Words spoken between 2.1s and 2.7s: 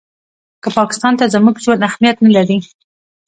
نه لري.